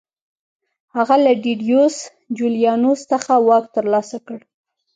هغه 0.95 1.15
له 1.23 1.31
ډیډیوس 1.43 1.95
جولیانوس 2.37 2.99
څخه 3.11 3.31
واک 3.47 3.65
ترلاسه 3.77 4.17
کړ 4.27 4.39